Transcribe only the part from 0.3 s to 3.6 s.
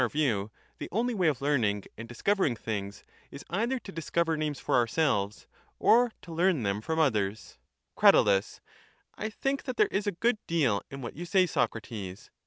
view, the only way of learning and discovering things, is